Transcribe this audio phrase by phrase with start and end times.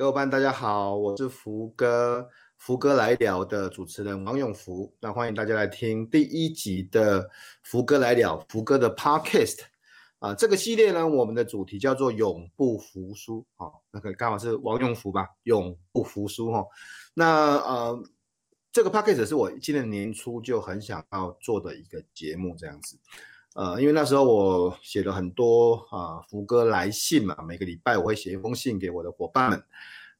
[0.00, 2.26] 各位班大家好，我是福哥，
[2.56, 4.90] 福哥来聊的主持人王永福。
[4.98, 7.28] 那欢迎大家来听第一集的
[7.64, 9.58] 福哥来聊，福哥的 Podcast
[10.18, 10.34] 啊。
[10.34, 13.44] 这个系列呢，我们的主题叫做永不服输。
[13.58, 16.64] 哦，那个刚好是王永福吧，永不服输哈。
[17.12, 18.02] 那呃，
[18.72, 22.98] 这个 Podcast 是我今年年初就很想要做的一个节目，这样子。
[23.54, 29.62] 呃，因为那时候我写了很多啊，福哥来信嘛，每个礼拜我会写一封信给我的伙伴们。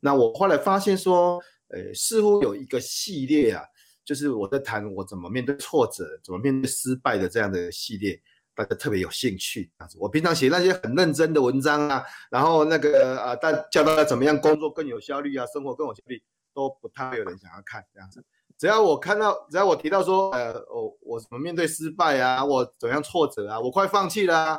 [0.00, 3.62] 那我后来发现说，呃，似乎有一个系列啊，
[4.04, 8.20] 就是我在谈我怎么面对挫折、怎么面对失败的这样的系列，
[8.54, 9.70] 大家特别有兴趣。
[9.98, 16.22] 我平常写那些很认真的文章啊，然后那个啊，大教大家怎么样工作更有效率啊，生活更有效率，
[16.54, 18.24] 都不太有人想要看这样子。
[18.58, 24.58] 只要我看到，只要我提到说，呃，我我怎么面对失败啊，我怎样挫折啊，我快放弃了啊，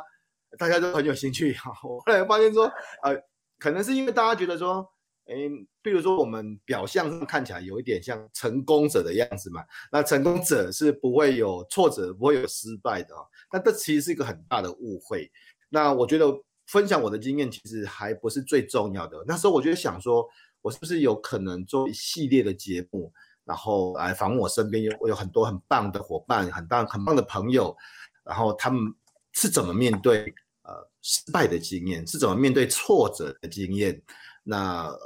[0.58, 1.70] 大家都很有兴趣哈。
[1.88, 2.64] 我后来发现说，
[3.02, 3.16] 呃，
[3.60, 4.84] 可能是因为大家觉得说，
[5.26, 5.34] 哎，
[5.80, 13.22] 比如说我们表象上看起来有一点像成功者的样子嘛，那成功者是不会有挫折，不会有失败的啊。
[13.52, 15.30] 那这其实是一个很大的误会。
[15.68, 16.26] 那我觉得
[16.66, 19.24] 分享我的经验其实还不是最重要的。
[19.26, 20.28] 那时候我就想说，
[20.60, 23.12] 我是不是有可能做一系列的节目？
[23.44, 27.76] 然后来访问我身边有有很多很棒的伙伴，很棒很棒的朋友，
[28.24, 28.92] 然后他们
[29.32, 34.02] 是怎么面对呃失败的经验，是怎么面对挫折的经验。
[34.42, 34.98] 那、呃、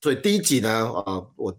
[0.00, 1.56] 所以第一集呢，呃，我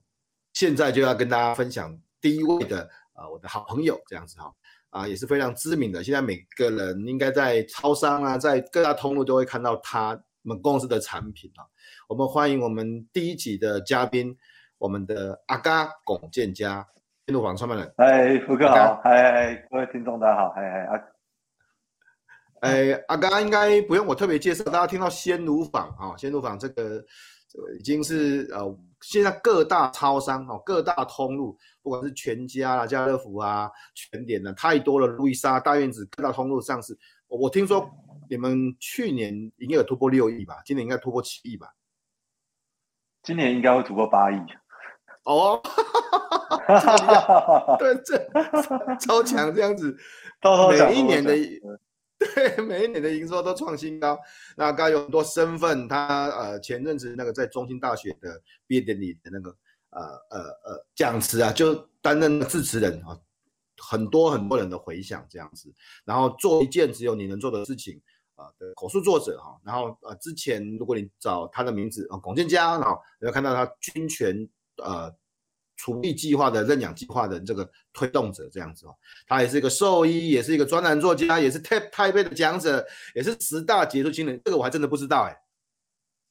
[0.53, 4.45] 现在就要跟大家分享第一位的呃我的好朋友这样子哈，
[4.89, 11.63] 啊、呃、也是非常知名的，现在每个人应该在超商啊，在各大通路都会看到他们公司的产品啊。
[12.07, 14.37] 我们欢迎我们第一集的嘉宾。
[14.77, 16.85] 我们的阿嘎龚建嘉，
[17.25, 17.93] 鲜乳坊创办人。
[17.97, 21.01] 嗨，福哥好，嗨嗨，各位听众大家好，嗨嗨阿，
[22.65, 27.05] 哎阿刚应该不用我特别介绍，大家听到鲜乳坊啊，鲜乳坊这个
[27.47, 36.97] 这个已经是呃现在各大超商哦，各大通路，不管是全家啊、家乐福啊、全联啊，太多了，路易莎、大院子各大通路上市。
[37.27, 37.87] 我，我听说
[38.29, 41.67] 你们去年营业额突破六亿吧，今年应该突破七亿吧？
[43.21, 44.39] 今年应该会突破八亿。
[45.25, 45.61] 哦，
[47.77, 48.17] 对，这
[48.99, 49.95] 超强这样子，
[50.71, 51.35] 每一年的
[52.35, 54.17] 对每一年的营收都创新高。
[54.55, 59.49] 那刚有很多身份，他呃前阵子那个在中兴大学的毕业典礼的那个
[59.89, 63.17] 呃呃呃讲词啊，就担任致辞人啊，
[63.77, 65.73] 很多很多人的回响这样子。
[66.05, 68.01] 然后做一件只有你能做的事情
[68.35, 69.59] 啊的口述作者哈。
[69.63, 74.47] 然后呃之前如果你找他的名字啊，龚建嘉，然后你会看到他军权。
[74.83, 75.09] 呃，
[75.75, 78.95] 厨艺计划的认养计划的这个推动者这样子哦，
[79.27, 85.37] 他也是一个兽医，也是一个专栏作家，也是 TED 台北的讲者，也是十大杰出青年，这个我还真的不知道哎。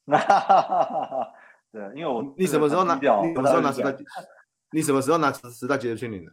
[0.07, 1.29] 哈哈哈。
[1.73, 2.95] 对，因为我你什么时候拿？
[2.95, 3.95] 你什么时候拿十大？
[4.71, 6.31] 你什么时候拿十大杰出青年的？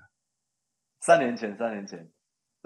[1.00, 2.08] 三年前，三年前。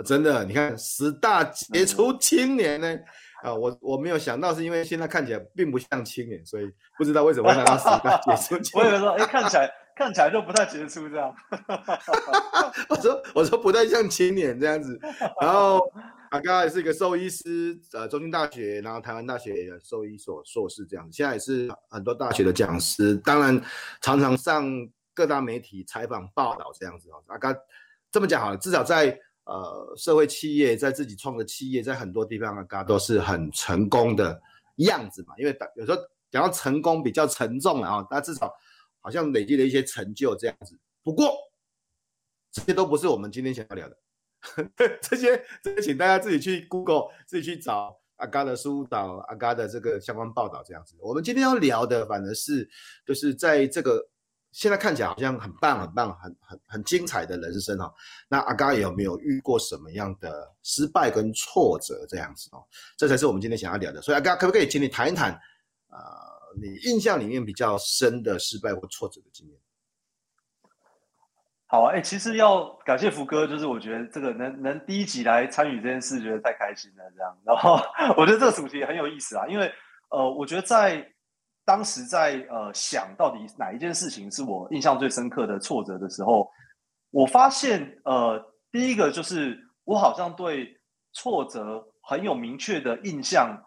[0.03, 2.99] 真的，你看十大杰出青年呢？
[3.43, 8.83] 啊，我我没有想到，是因为现在看起来并不像青年，所以不知道为什么会拿到十大杰出青年。
[8.83, 11.33] 我以为说，哎，看起来看起来就不太杰出这样。
[12.89, 14.99] 我说我说不太像青年这样子。
[15.41, 15.79] 然后
[16.31, 23.59] 阿刚是一个兽医师，呃，中兴大学，然后台湾大学的兽医所硕士这样子，现在也是很多大学的讲师，当然
[24.01, 24.69] 常常上
[25.13, 27.09] 各大媒体采访报道这样子。
[27.27, 27.55] 阿嘎
[28.11, 29.17] 这么讲好了，至少在。
[29.47, 34.41] 呃，社会企业在自己创的企业，在很多地方啊，都是很成功的
[34.77, 35.35] 样子嘛。
[35.37, 35.97] 因为有时候
[36.31, 38.51] 讲到成功比较沉重了啊，但至少
[39.05, 40.75] 好像累积了一些成就这样子。
[41.03, 41.31] 不过
[42.51, 43.95] 这些都不是我们今天想要聊的，
[44.99, 50.95] 这些这些请大家自己去 Google，自己去找阿嘎的书，找阿嘎的这个相关报道这样子。
[50.99, 52.67] 我们今天要聊的反而是
[53.05, 54.09] 就是在这个。
[54.51, 57.93] 现在看起来好像很棒、很棒、很很很精彩的人生哦。
[58.29, 62.63] 那阿嘎有没有遇过什么样的失败跟挫折这样子哦？
[62.95, 64.01] 这才是我们今天想要聊的。
[64.01, 65.33] 所以阿嘎可不可以请你谈一谈
[65.89, 69.57] 啊、你印象里面比较深的失败或挫折的经验？
[71.67, 77.03] 好啊，哎，其实要感谢福哥，就是我觉得这个能能第一集来参与这件事，觉得太开心了。
[77.15, 77.79] 这样，然后
[78.17, 79.71] 我觉得这个主题很有意思啊，因为
[80.09, 81.11] 呃，我觉得在。
[81.67, 86.47] 当时在呃想到底哪一件事情是我印象最深刻的挫折的时候，
[87.09, 88.39] 我发现呃
[88.71, 90.79] 第一个就是我好像对
[91.11, 93.59] 挫折很有明确的印象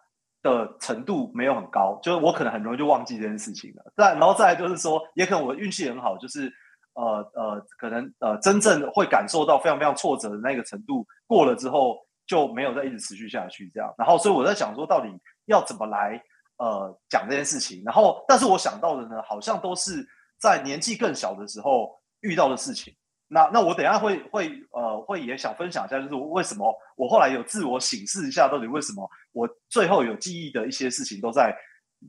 [0.49, 3.93] 的程度没有很高，就是我可能很容易就忘记这件事情了。
[3.97, 6.53] 再然后再来就是说，也可能我运气很好，就是
[6.95, 7.05] 呃
[7.35, 11.97] 呃可能呃真正会感受到非常非常挫折的那个程度过了之后
[12.27, 13.95] 就没有再一直持续下去这样。
[13.99, 15.09] 然后所以我在想说，到底
[15.47, 16.23] 要怎么来？
[16.61, 17.85] 呃讲这件事情。
[17.85, 20.05] 然后，但是我想到的呢，好像都是
[20.41, 22.93] 在年纪更小的时候遇到的事情。
[23.31, 31.55] 那那我等一下会会呃会也想分享一下，就是为什么我后来有自我醒示一下，到底为什么我最后有记忆的一些事情都在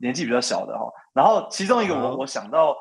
[0.00, 0.90] 年纪比较小的哈。
[1.12, 2.74] 然后其中一个我我想到，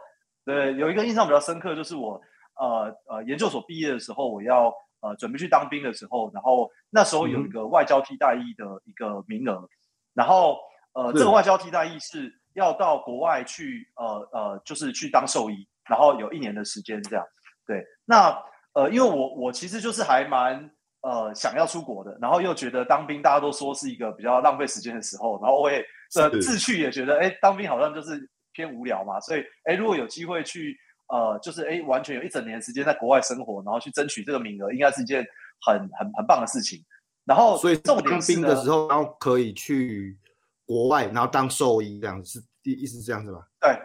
[0.45, 2.21] 对，有一个印象比较深刻，就是我
[2.56, 9.68] 呃呃研究所毕业的时候，我要呃准备去当兵的时候，然后那时候有一个外交替代役的一个名额，
[10.13, 10.57] 然后
[10.94, 17.25] 呃这个外交替代役是要到国外去呃呃就是去当兽医，然后有一年的时间这样。
[17.69, 18.36] 对，那
[18.74, 20.68] 呃，因为我我其实就是还蛮
[21.01, 25.86] 呃想要出国的，然后又觉得当兵大家都说是一个比较浪费时间的时候，然后我也
[26.16, 30.75] 呃自去也觉得，哎，当兵好像就是偏无聊嘛，所以哎，如果有机会去
[31.10, 35.24] 呃，就是哎，完全有一整年时间在国外生活，然后去争取这个名额，应该是一件
[35.63, 36.83] 很很很棒的事情。
[37.25, 40.18] 然后，所以重点兵的时候，然后可以去
[40.65, 43.48] 国外，然后当兽医这样子，是意思是这样子吧？
[43.62, 43.80] 对。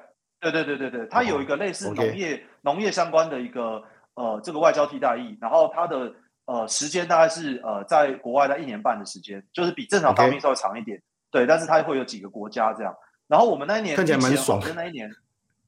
[0.50, 2.43] 对对对对对，它有一个类似农业、oh, okay.
[2.62, 3.82] 农业相关的一个
[4.14, 6.12] 呃这个外交替代役，然后它的
[6.46, 10.99] 呃时间大概是呃在国外的一年半的时间，就是比正常当兵稍微长一点。
[10.99, 11.02] Okay.
[11.31, 12.94] 对，但是它会有几个国家这样。
[13.26, 15.11] 然后我们那一年看起来蛮爽的那一年，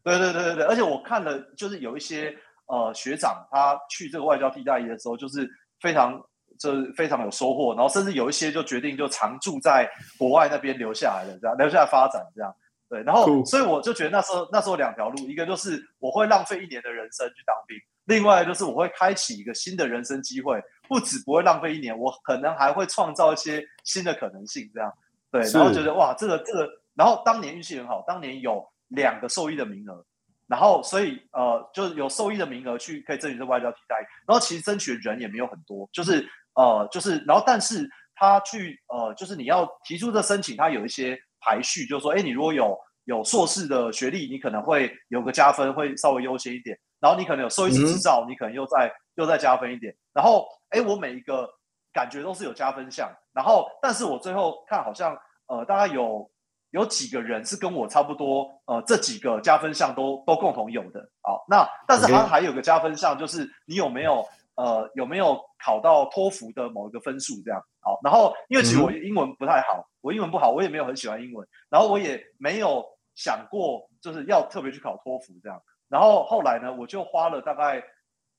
[0.04, 2.32] 对对对对对，而且我看了就是有一些
[2.66, 5.48] 呃学长他去这个外交替代役的时候，就是
[5.80, 6.22] 非常
[6.58, 12.54] 就是非常有收获，然后甚至有一些就决定就常住在国外那边留下来的，这样留下来发展这样。
[12.88, 24.92] 对，然后所以我就觉得那时候那时候两条路，一个就是我会浪费一年的人生去当兵，另外就是我会开启一个新的人生机会，不止不会浪费一年，我可能还会创造一些新的可能性，这样
[25.32, 30.04] 对，然后觉得哇，这个这个，然后当年运气很好，当年有两个受益的名额，
[30.46, 33.96] 然后所以呃，就是有受益的名额去可以争取这外交替代，
[34.28, 36.24] 然后其实争取的人也没有很多，就是
[36.54, 41.18] 呃就是，然后但是他去呃就是你要提出这申请，他有一些。
[41.46, 46.76] 排序就是说，哎，你如果有有硕士的学历，你可能会有个加分，会稍微优先一点。
[46.98, 49.94] 然后你可能有兽医师执照，嗯、你可能又再又再加分一点。
[50.12, 51.48] 然后，哎，我每一个
[51.92, 53.08] 感觉都是有加分项。
[53.32, 55.16] 然后，但是我最后看好像，
[55.46, 56.28] 呃，大概有
[56.70, 61.08] 有几个人是跟我差不多，呃，这几个加分项都都共同有的。
[61.22, 64.26] 好，那但是它还有个加分项，就是你有没有
[64.56, 67.62] 呃有没有考到托福的某一个分数这样。
[67.86, 69.78] 好，然后因为其实我英文不太好。
[69.78, 72.84] 嗯我英文不好，我也没有很喜欢英文，然后我也没有
[73.16, 75.60] 想过就是要特别去考托福这样。
[75.88, 77.82] 然后后来呢，我就花了大概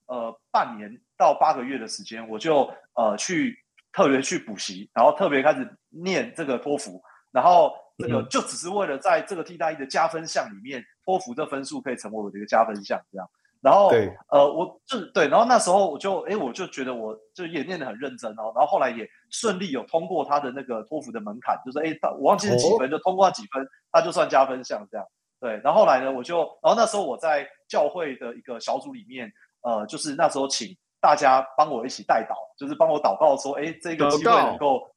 [0.06, 3.54] 呃半年到八个月的时间，我就呃去
[3.92, 7.02] 特别去补习，然后特别开始念这个托福，
[7.34, 13.30] 然后这个就只是为了在这个替代一的加分项里面，托福的分数可以成为我的一个加分项这样。
[13.62, 25.06] 然后，对呃，我就对，然后那时候我就，哎，我就觉得我就也念得很认真哦，然后后来也顺利有通过他的那个托福的门槛，就是哎，我忘记是几分，就通过几分，他就算加分项这样。
[25.40, 29.32] 对，然后后来呢，我就，然后那时候我在教会的一个小组里面，
[29.62, 34.88] 呃，就是那时候请大家帮我一起代祷，就是帮我祷告说，哎，这个机会能够，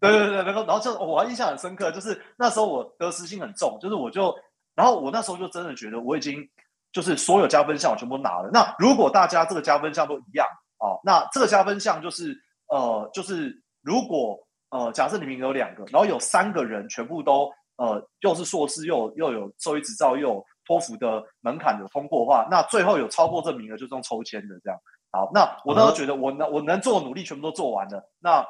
[0.00, 4.34] 对对对，能够，然后就我还印象很深刻，就是那时候我得失心很重，就是我就，
[4.74, 6.46] 然后我那时候就真的觉得我已经。
[6.92, 8.50] 就是所有加分项我全部拿了。
[8.52, 10.46] 那如果大家这个加分项都一样
[10.78, 12.36] 啊，那这个加分项就是
[12.68, 14.38] 呃，就是如果
[14.70, 24.78] 呃，假设你名额有两个，然后有三个人全部都呃，又是硕士，又又有兽医执照，又有托福的门槛有通过的话，那最后有超过这名额就是用抽签的这样。
[25.10, 28.46] 好，那我当时觉得我能、嗯、我能做的努力全部都做完了，那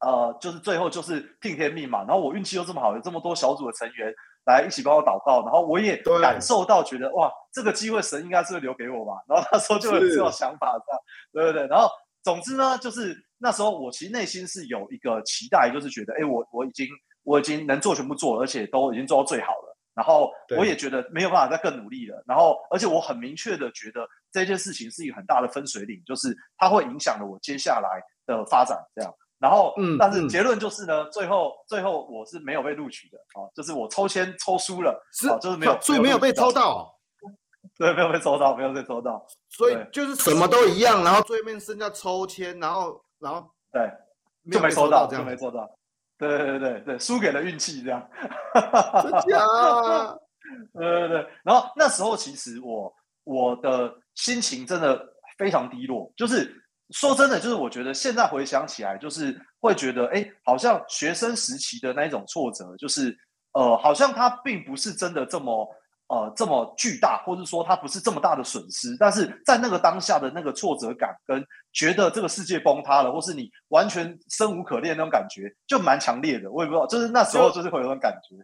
[0.00, 2.00] 呃，就是最后就是听天命嘛。
[2.00, 4.14] 然后我运气又这么好，有这么多小组的成员。
[4.50, 9.12] 来一起帮我祷告，然后我也感受到，觉得哇，这个机会神应该是会留给我吧。
[9.28, 11.00] 然后那时候就有这种想法，这样
[11.32, 11.68] 对对对。
[11.68, 11.88] 然后
[12.22, 16.88] 总之呢，就是那时候我其实内心是有一个期待，就是觉得，哎，我我已经
[17.22, 19.76] 我已经能做全部做了，而且都已经做到最好了。
[19.92, 22.22] 然后我也觉得没有办法再更努力了。
[22.26, 29.12] 然后而且我很明确的觉得这件事情是一个很大的分水岭，就是它会影响了我接下来的发展，这样。
[29.40, 36.94] 然后，嗯，但是结论就是呢，嗯、最后最后我是没有被录取的啊，就是我抽签抽输了，是啊，就是没有，所以没有被抽到，
[37.78, 43.90] 对，没有被抽到，没有被抽到，所以就是什么都一样，然后最后面剩下抽签，然后然后对，
[44.52, 45.66] 就没抽到，这样没抽到，
[46.18, 48.06] 对对对对对，输给了运气这样，
[49.02, 49.40] 真假？
[50.74, 52.92] 对对对，然后那时候其实我
[53.24, 55.02] 我的心情真的
[55.38, 56.58] 非常低落，就是。
[56.92, 63.16] 说真的，就是我觉得现在回想起来，就是会觉得，哎，好像学生时期的那一种挫折，就是，
[63.52, 65.68] 呃，好像它并不是真的这么，
[66.08, 68.96] 呃，这么巨大，或者说它不是这么大的损失。
[68.98, 76.50] 但是在那个当下的那个挫折感，跟觉得这个世界崩塌了，或是你完全生无可恋那种感觉，就蛮强烈的。
[76.50, 78.36] 我也不知道，就是那时候就是会有种感觉，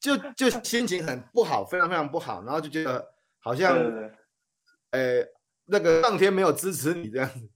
[0.00, 3.02] 就就心情很不好，非常非常不好，然后就觉得
[3.40, 3.74] 好像，
[4.90, 5.24] 呃，
[5.64, 7.48] 那个上天没有支持你这样子。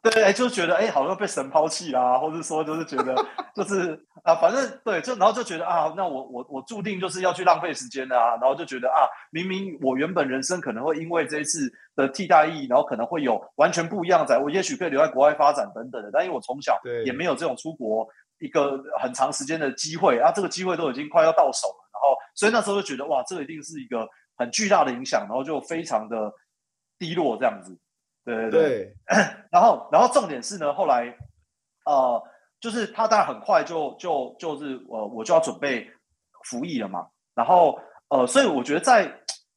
[0.00, 3.14] 对，哎，就觉得哎，好像被神抛弃啦，或者说就是觉得
[3.54, 18.06] 就是啊，反正对，就然后就觉得啊，那我我我注定就是要去浪费时间的啊，然后就觉得啊，明明我原本人生可能会因为这一次的替代役，然后可能会有完全不一样在，我也许可以留在国外发展等等的，但因为我从小也没有这种出国
[18.38, 26.32] 一个很长时间的机会啊，这个机会都已经快要到手了，然后所以那时候就觉得哇，这个一定是一个很巨大的影响，然后就非常的
[27.00, 27.76] 低落这样子。
[28.34, 28.94] 对对对，对
[29.50, 31.16] 然后然后重点是呢，后来，
[31.86, 32.22] 呃，
[32.60, 35.90] 就是他当然很快就就就是呃，我就要准备
[36.50, 37.06] 服役了嘛。
[37.34, 39.06] 然后呃，所以我觉得在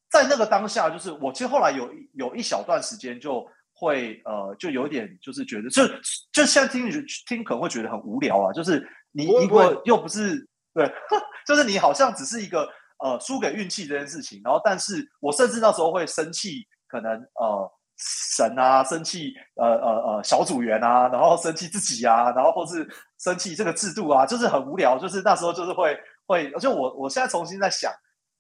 [0.10, 5.86] 在那个当下，就是我其实后来有有一小段时间就会呃，就有点就是觉得，就
[6.32, 6.90] 就现在听
[7.28, 8.54] 听可能会觉得很无聊啊。
[8.54, 10.90] 就是你一个又不是对，
[11.46, 12.70] 就是你好像只是一个
[13.04, 14.40] 呃输给运气这件事情。
[14.46, 17.70] 然后，但是我甚至那时候会生气，可能呃。
[18.02, 22.88] 神啊，生气，呃呃呃，小组员啊，然后生气自己啊，然后或是
[23.20, 27.92] 生气这个制度啊，就是很无聊，就是那时候就是会会，就我我现在重新在想，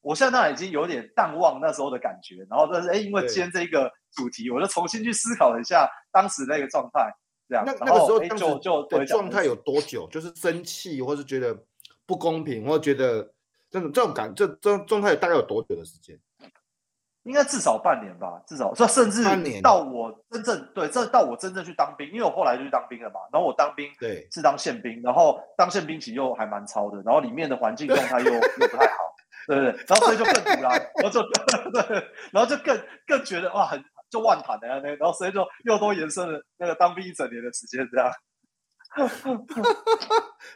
[0.02, 7.14] 我现在那已经有点淡忘那时候的感觉，然后但是哎，因为今天这个主题，我就重新去思考了一下当时那个状态，
[7.48, 7.64] 这样。
[7.64, 10.08] 那那个时候就就对状态有多久？
[10.10, 11.56] 就是生气，或是觉得
[12.08, 13.32] 不公平，或觉得
[13.70, 16.20] 这种这种感，这这状态大概有多久的时间？
[17.24, 19.24] 应该至少半年吧，至少这甚至
[19.62, 23.20] 到我真正对这到我真正去当兵，因为我后来就去当兵了嘛。
[23.32, 29.14] 然后我当兵对是当宪兵，然后当宪兵其实又还蛮超的，然后里面的环境状态又 又不太好，
[29.48, 29.86] 对不对， 对？
[29.88, 31.22] 然后所以就更堵了，然后就
[31.72, 38.12] 对，然后就更更觉得哇很就万谈的那，然后所以就又多延伸了那个当兵一整年的时间这样，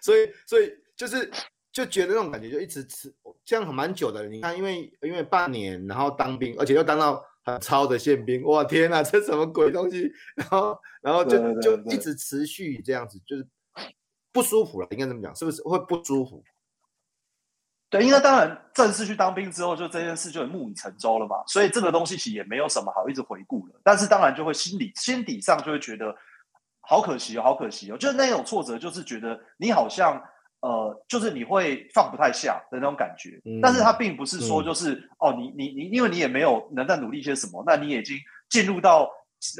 [0.01, 1.31] 所以所以就是。
[1.75, 3.13] 就觉得那种感觉就一直吃，
[3.43, 4.25] 这样很蛮久的。
[4.29, 10.09] 你看，因为因为半年，然后当兵，而且又当到很超的宪兵，哇天哪，这什么鬼东西？
[10.37, 13.45] 然后然后就就一直持续这样子，就是
[14.31, 14.87] 不舒服了。
[14.91, 15.35] 应该这么讲？
[15.35, 16.41] 是不是会不舒服？
[17.89, 21.43] 对，因为当然正式去当兵之后，就这件事就很木已成舟了嘛。
[21.45, 23.73] 所以这个东西其实也没有什么好一直回顾了。
[23.83, 26.15] 但是当然就会心里心底上就会觉得
[26.79, 27.97] 好可惜哦，好可惜哦。
[27.97, 30.23] 就是那种挫折，就是觉得你好像。
[30.61, 38.17] 呃，就是你会放不太下的那种感觉，嗯、但是它并不是说就是、嗯、哦，你你你，因为你也没有能在努力些什么，那你已经
[38.49, 39.11] 进入到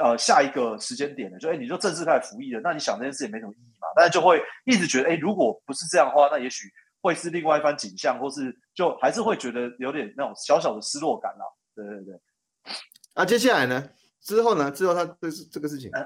[0.02, 6.72] 呃下一个时间点了，就哎，你就正式开始服役了，那你想这件事也没什么意义嘛，但是就会一直觉得哎，如果不是这样的话，那也许
[7.02, 11.46] 会是另外一番景象，或是就还是会觉得有点那种小小的失落感啦。
[11.76, 12.20] 对对对。
[13.14, 13.90] 那、啊、接下来呢？
[14.22, 14.72] 之后呢？
[14.72, 15.92] 之后他这是这个事情。
[15.92, 16.02] 呃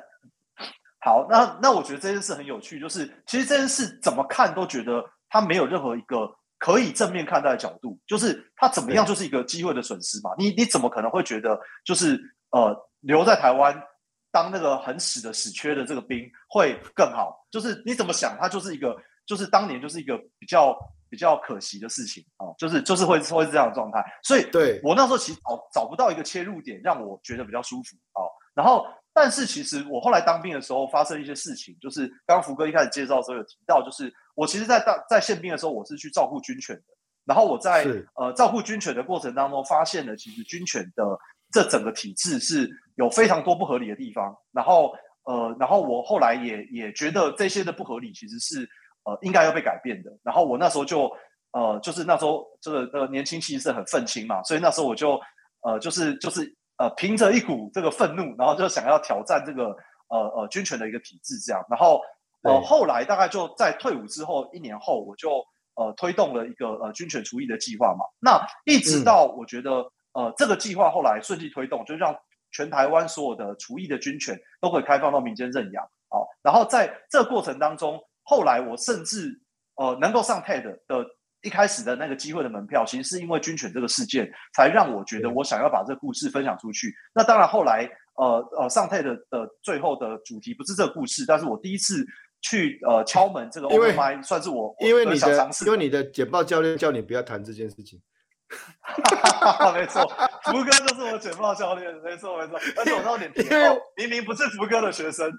[1.01, 10.31] 好，那那我觉得这件事很有趣，就是其实这件事怎么看都觉得它没有任何一个可以正面看待的角度，就是它怎么样就是一个机会的损失嘛。
[10.37, 12.19] 你你怎么可能会觉得就是
[12.51, 13.81] 呃留在台湾
[14.29, 17.47] 当那个很死的死缺的这个兵会更好？
[17.49, 18.93] 就是你怎么想，它就是一个
[19.25, 20.77] 就是当年就是一个比较
[21.09, 24.03] 比较可惜的事情啊，就是就是会会是这样的状态。
[24.21, 28.85] 所以对我那时候其实找找不到一个切入点让我觉得比较舒服啊，然后。
[29.21, 36.83] 但是其实我后来当兵的时候发生一些事情，就是刚刚福哥一开始介绍的时候有提到，就是我其实在当在宪兵的时候，我是去照顾军犬的。
[37.25, 37.85] 然后我在
[38.15, 41.19] 呃照顾军犬的过程当中，发现了其实军犬的
[41.51, 44.33] 这整个体制是有非常多不合理的地方。
[44.53, 44.95] 然后
[45.25, 48.65] 呃，然后我后来也也觉得这些的不合理其实是
[49.03, 50.17] 呃应该要被改变的。
[50.23, 51.11] 然后我那时候就
[51.51, 55.19] 呃就是那时候这个呃年轻气盛很愤青嘛，所以那时候我就
[55.59, 56.55] 呃就是就是。
[56.79, 59.75] 呃，凭着一股这个愤怒，然后就想要挑战这个
[60.07, 61.61] 呃呃军权的一个体制，这样。
[61.69, 62.01] 然后
[62.43, 65.43] 呃后来大概就在退伍之后一年后，我就
[65.75, 68.05] 呃推动了一个呃军权除役的计划嘛。
[68.21, 69.81] 那一直到我觉得、
[70.13, 72.15] 嗯、呃这个计划后来顺利推动，就让
[72.51, 75.83] 全台湾所有的除役的军权都可以开放到民间认养。
[76.09, 79.41] 好，然后在这个过程当中，后来我甚至
[79.75, 81.05] 呃能够上 TED 的。
[81.41, 86.93] 一开始的那个机会的门票，其实是因为军犬这个事件，才让我觉得我想要把这个故事分享出去。
[87.13, 92.05] 那当然，后来呃呃上 TED 的的最后的主题不是这个故事，但是我第一次
[92.41, 98.01] 去呃敲门这个 Open Mic 算是我因为你的因为你的简报教练叫你不要谈这件事情，
[99.73, 100.05] 没错，
[100.43, 105.31] 福哥就是我简报教练，没错没错，而且我到点 因为明明不是福哥的学生，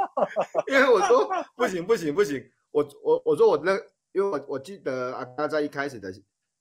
[0.68, 3.76] 因为我说不行不行不行，我我我说我那。
[4.16, 6.10] 因为我我记得啊，他在一开始的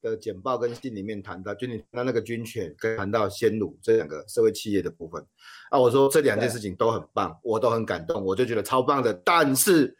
[0.02, 5.26] 的简报跟信里面谈到，就你谈到那个军犬跟谈到鲜乳这两个社会企业的部分
[5.70, 9.14] 啊，我说这两件事情都很棒，我都很感动，我就觉得超棒的。
[9.24, 9.96] 但是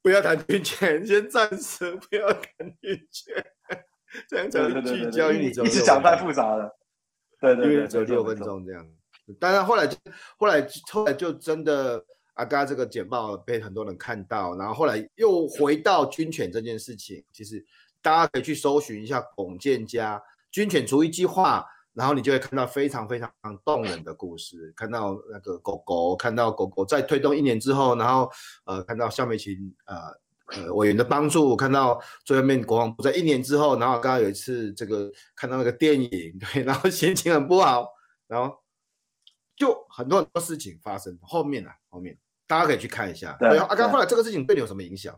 [0.00, 2.42] 不要谈军犬， 先暂时不要谈
[2.80, 3.44] 军犬。
[4.28, 6.70] 这样才能聚焦，因为你一直讲太复杂了。
[7.40, 8.86] 对对对，只有六分钟这样。
[9.40, 9.88] 当然后来
[10.36, 17.64] 后来后来就真的阿嘎这个简报被很多人看到，然后后来又回到军犬这件事情，其实
[18.00, 21.66] 大家可以去搜寻一下龚建嘉军犬除役计划。
[21.92, 23.28] 然后你就会看到非常非常
[23.64, 28.30] 动人的故事，看到那个狗狗，看到狗狗在推动一年之后，然后
[28.64, 29.96] 呃，看到萧美琴呃
[30.56, 37.88] 呃委员的帮助，看到最后面国防部在一年之后，然后刚刚有一次这个看到那个电影，对，然后心情很不好，
[38.28, 38.56] 然后
[39.60, 41.16] 就很多很多事情发生。
[41.20, 43.36] 后面啊，后面大家可以去看一下。
[43.38, 45.14] 对，阿刚后来这个事情对你有什么影响？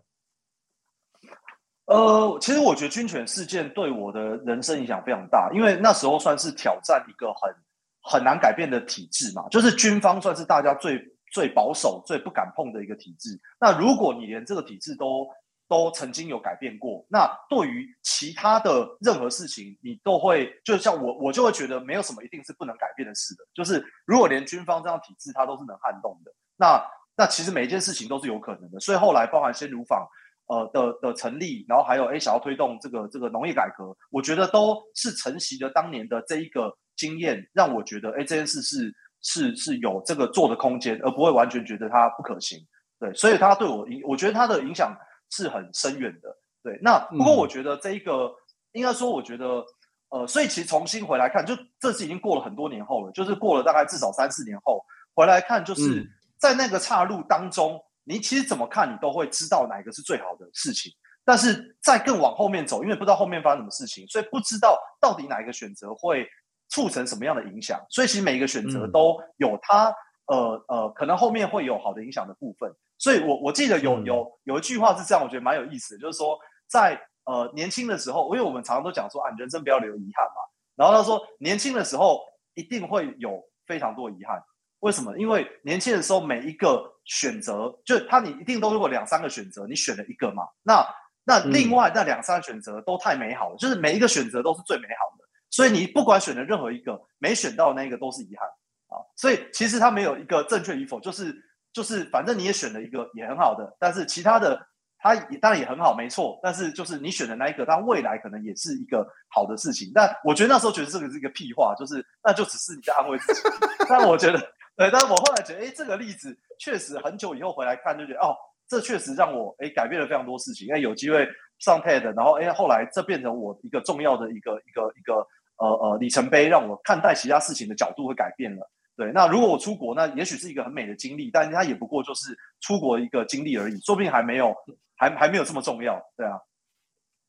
[1.85, 7.55] 呃，其实我觉得军犬事件对我的人生影响非常大，因为那时候算是挑战一个很
[8.03, 11.01] 很难改变的体制嘛，就是军方算是大家最
[11.33, 13.41] 最保守、最不敢碰的一个体制。
[13.61, 15.29] 那如果你连这个体制都
[15.73, 23.43] 都曾经有改变过，那对于其他的任何事情，你都会就像我，我就会觉得没有什么一定是不能改变的事的。
[23.55, 26.85] 就是如果连军方这样体制它都是能撼动的，那
[27.17, 28.79] 那其实每一件事情都是有可能的。
[28.79, 30.07] 所以后来包含鲜乳坊。
[30.49, 42.59] 呃的的成立，然后还有哎想要推动这个这个农业改革，我觉得都是承袭的当年的这一个经验，让我觉得哎这件事是是是有这个做的空间，而不会完全觉得它不可行。
[42.99, 44.95] 对，所以它对我影，我觉得它的影响
[45.33, 46.37] 是很深远的。
[46.63, 48.35] 对，那不过我觉得这一个、嗯、
[48.75, 49.65] 应该说，我觉得
[50.11, 54.81] 呃，所以其实重新回来看，就这次已经过了很多年后了，就是过了大概至少三四年后
[55.13, 56.09] 回来看，就是
[56.39, 57.75] 在那个岔路当中。
[57.75, 60.91] 嗯你其实怎么看，你都会知道哪一个是最好的事情。
[61.25, 66.27] 但是再更往后面走，因为不知道后面发生什么事情，所以不知道到底哪一个选择会
[66.69, 67.81] 促成什么样的影响。
[67.91, 69.95] 所以其实每一个选择都有它，
[70.27, 72.75] 嗯、呃呃，可能后面会有好的影响的部分。
[73.03, 76.39] 所以我我记得有有有一句话是这样，我觉得蛮有意思的，就是说
[76.69, 80.39] 在呃年轻的时候，因为我们常常都讲说啊，人生不要留遗憾嘛。
[80.77, 82.21] 然后他说，年轻的时候
[82.55, 84.41] 一定会有非常多遗憾。
[84.79, 85.19] 为什么？
[85.19, 90.87] 因为年轻的时候每一个选择，就他你一定都如果两三个选择，你选了一个嘛，那
[91.25, 98.49] 那另外那两三个选择都太美好了，嗯、就是每一个选择都是最美好的，所以你不管选了任何一个，没选到那个都是遗憾
[98.89, 99.03] 啊。
[99.17, 101.35] 所以其实他没有一个正确与否，就是
[101.73, 104.61] 就是反正你也选了一个也很好的，但是其他的
[104.99, 106.39] 他也当然也很好，没错。
[106.43, 109.91] 但是就是你选的那一个，他未来可能也是一个好的事情。
[109.95, 113.41] 但我觉得那时候觉得这个是一个屁话，就是那就只是你在安慰自己。
[113.89, 114.41] 但我觉得。
[114.75, 118.35] 对，但我后来觉得，哎，这个例子确实很久以后回来看，就觉得哦，
[118.67, 120.67] 这确实让我哎改变了非常多事情。
[120.67, 125.17] 因为有机会上 TED，然后哎，后来这变成我一个重要的一个一个一个
[125.59, 128.71] 呃呃里程碑，让我看待其他事情的角度会改变了。
[128.97, 134.55] 对，那如果我出国，那也许是一个很美的经历，但是它也不过就是出国一个经历而已，说不定还没有
[134.97, 136.01] 还还没有这么重要。
[136.17, 136.39] 对啊，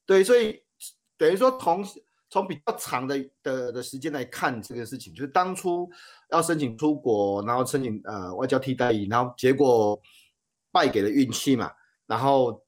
[0.05, 0.63] 对，所以
[1.17, 1.85] 等于说同。
[2.29, 5.87] 从比较长的的的时间来看这个事情，就是当初
[6.31, 10.01] 要申请出国，然后申请呃外交替代役，然后结果
[10.71, 11.71] 败给了运气嘛，
[12.07, 12.59] 然后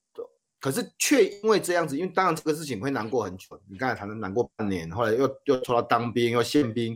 [0.59, 6.95] 可是却因为这样子，因为当然这个事情会难过很久，你刚才谈的难过半年，后来又又抽到当兵又宪兵，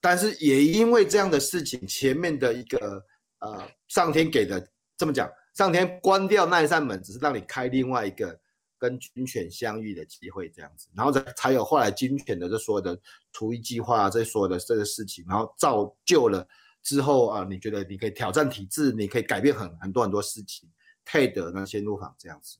[0.00, 3.04] 但是也因为这样的事情，前面的一个
[3.40, 8.38] 呃上天给的这么讲，上天关掉那一扇门，只是让你开另外一个。
[8.80, 12.98] 跟军犬相遇的机会，这样子，然后才才有后来军犬的这所有的
[13.30, 16.48] 除役计划啊，这所有的这个事情，然后造就了
[16.82, 20.66] 之后啊，你觉得你可以挑战体制，你可以改变很很多很多事情。
[21.04, 22.56] TED 那鲜乳坊这样子，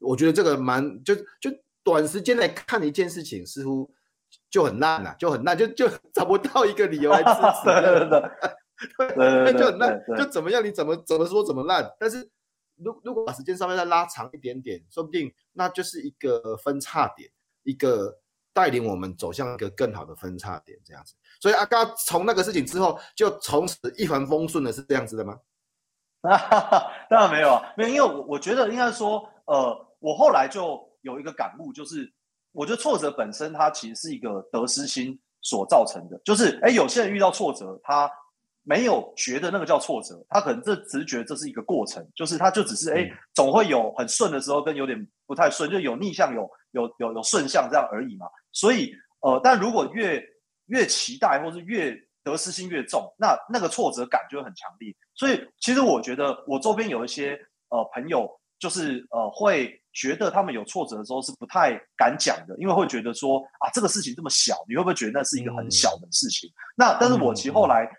[0.00, 1.52] 我觉得这个蛮就就
[1.84, 3.88] 短时间来看一件事情，似乎
[4.50, 7.64] 就很烂了，就很烂，就 就找不到一个理由来支持。
[8.98, 10.64] 对对对，就很烂，就怎么样？
[10.64, 11.90] 你怎么怎么说怎么烂？
[11.98, 12.30] 但是。
[12.82, 17.30] 如如果把时间稍微再拉长一点点，说不定那就是一个分叉点，
[17.62, 18.18] 一个
[18.54, 21.14] 带领我们走向一个更好的分叉点，这样子。
[21.42, 25.38] 所以阿嘎从那个事情之后，就从此一帆风顺了是这样子的吗？
[27.10, 32.10] 当然没有啊，没有，因为我我觉得应该说，呃，我后来就有一个感悟，就是
[32.52, 38.10] 我觉得挫折本身它其实是一个得失心所造成的，就是哎，有些人遇到挫折，他。
[38.62, 48.26] 没有觉得那个叫挫折，他可能这只是觉这是一个过程，就是他就只是哎，总会有很顺的时候跟有点不太顺，就有逆向有有有有顺向这样而已嘛。
[48.52, 50.22] 所以呃，但如果越
[50.66, 54.94] 越期待或是越得失心越重，那那个挫折感就会很强烈。
[55.14, 66.48] 所以其实我觉得我周边有一些呃朋友，就是呃会觉得他们有挫折的时候是不太敢讲的，因为会觉得说啊这个事情这么小，你会不会觉得那是一个很小的事情？
[66.48, 67.90] 嗯、那但是我其实后来。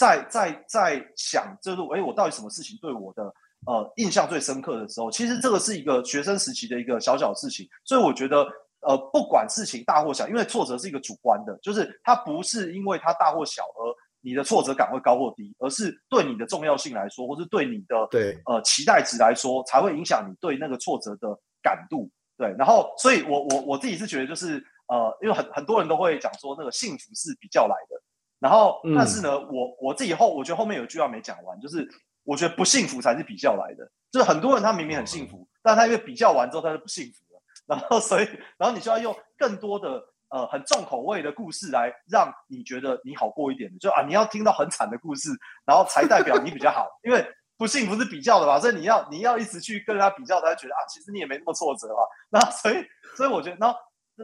[0.00, 3.22] 在在在想，就是哎，我到底什么事情对我的
[3.66, 8.38] 呃印象最深刻的时候，其实这个是一个学生时期的一个小小事情，所以我觉得
[8.80, 18.40] 呃，不管事情大或小，因为挫折是一个主观的，就是它不是因为它大或小而你的挫折感会高或低，而是对你的重要性来说，或是对你的对。
[18.46, 21.28] 呃期待值来说，才会影响你对那个挫折的
[21.62, 22.10] 感度。
[22.36, 28.00] 对，然后所以我我我自己是觉得就是呃，因为很很多人都会讲说那个幸福是比较来的，
[28.38, 31.86] 然后但是呢，嗯、我我自己后我觉得后面有一句话没讲完，就是
[32.24, 37.40] 我觉得不幸福才是比较来的，就是很多人他明明很幸福，嗯、但他因为比较完之后他就不幸福了。
[37.66, 38.24] 然后，所以，
[38.58, 45.30] 然后你就要用更多的呃很重口味的故事来让你觉得你好过一点，就啊，你要听到很惨的故事，
[45.66, 47.24] 然后才代表你比较好， 因为
[47.56, 52.02] 不幸福是比较的嘛，所以你要你要一直去跟他比较，他觉得啊，其实你也没那么挫折嘛。
[52.32, 52.76] 那，所以，
[53.16, 53.78] 所以我觉得，然后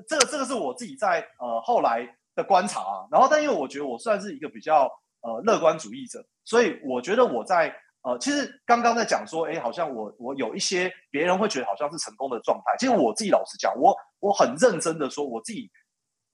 [0.08, 3.06] 这个这个是我自己在呃后来的观察啊。
[3.10, 4.90] 然后，但因为我觉得我算是一个比较
[5.20, 7.74] 呃乐观主义者，所以我觉得我在。
[8.02, 12.64] 呃，其实刚刚在讲说，哎，好像我我有一些别人会觉得好像是成功的状态。
[12.78, 15.68] 其实我自己老实讲，我我很认真的说，我自己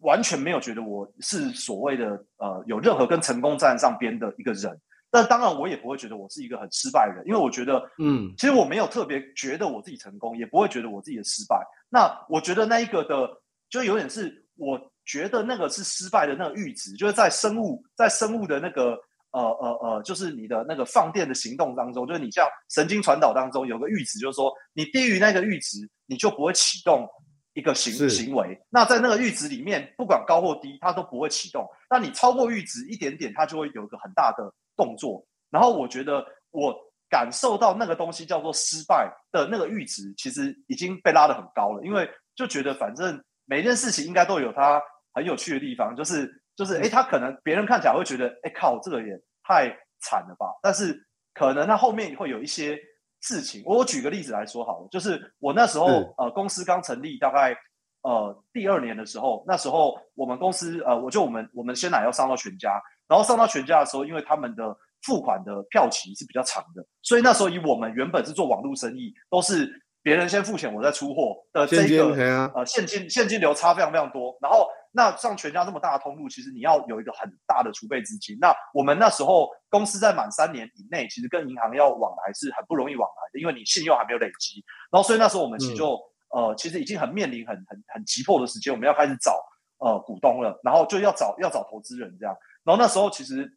[0.02, 4.80] 完全没有觉得我是所谓的呃有任何跟成功站上边的一个人。
[5.10, 11.62] 但当然，我也不会觉得我是一个很失败的人，因为我觉得，嗯，其实我没有特别觉得我自己成功，也不会觉得我自己的失败。
[11.90, 13.28] 那我觉得那一个的，
[13.68, 18.98] 就有点是我觉得那个是失败的那个阈值，就是在生物在生物的那个。
[19.32, 27.08] 呃呃呃，就是你的那个放电的行动当中，就是你像神经传导当中有个阈值，就是说你低于那个阈值，你就不会启动
[27.54, 28.60] 一个行行为。
[28.70, 31.66] 那在那个阈值里面，不管高或低，它都不会启动。
[31.90, 35.24] 那你超过阈值一点点，它就会有一个很大的动作。
[35.50, 36.74] 然后我觉得我
[37.08, 44.80] 感受到那个东西叫做失败的那个阈值，其实已经被拉得很高了，因为就觉得反正每件事情应该都有它
[45.12, 46.38] 很有趣的地方，就是。
[46.54, 50.46] 就是哎，他可能别人看起来会觉得，哎靠，这个也太惨了吧？
[50.62, 50.94] 但是
[51.32, 52.78] 可能他后面会有一些
[53.22, 53.62] 事情。
[53.64, 55.86] 我举个例子来说好了，就是我那时候
[56.18, 57.56] 呃公司刚成立，大概
[58.02, 69.70] 呃第二年的时候，那时候我们公司呃我就我们我们鲜奶要上到全家，然后上到全家的时候，因为他们的付款的票期是比较长的，所以那时候以我们原本是做网络生意，都是
[70.02, 74.68] 别人先付钱，我再出货的这个呃现金现金流差非常非常多，然后。
[74.94, 78.36] 那像全家这么大的通路，其实你要有一个很大的储备资金。
[78.38, 84.62] 那我们那时候公司在满三年以内，其实跟银行要往来是很不容易往来的，因为你信用还没有累积。
[84.90, 85.94] 然后所以那时候我们其实就、
[86.36, 89.42] 嗯、呃，其实已经很面临很很很急迫的时间，我们要开始找
[89.78, 92.36] 呃股东了，然后就要找要找投资人这样。
[92.62, 93.50] 然后那时候其实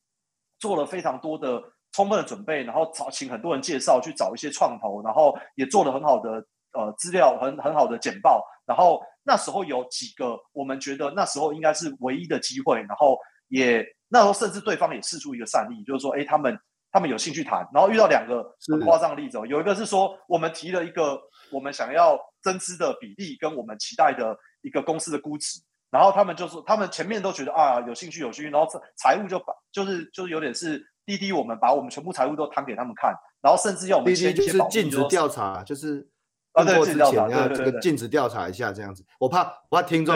[0.57, 9.01] 做了非常多的充分的准备，然后找请很多人介绍去找一些创投，然后也做了很好的呃资料，很很好的简报，然后。
[9.27, 16.55] 那时候有几个，我们觉得那时候应该是唯一的机会，然后也那时候甚至对方也试出一个善意，就是说，哎，他们
[16.91, 21.19] 他们有兴趣谈，然后遇到两个很夸张的例子，有一个是说我们提了一个
[21.51, 25.59] 我们想要增资的比例跟我们期待的一个公司的估值，
[25.89, 33.11] 然后他们就是他们前面都觉得啊有兴趣有兴趣，然后财务就把就是就是有点是滴滴我们把我们全部财务都摊给他们看，
[33.41, 36.07] 然后甚至要我们签一些保密，就是尽职调查，就是。
[36.55, 40.15] 啊，对，之前要这个尽职调查一下，这样子，我怕我怕听众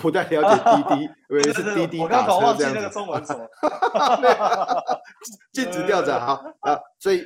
[0.00, 2.98] 不太了解滴滴， 以为是滴滴打车这样子。
[5.52, 7.22] 禁止调查哈啊，所以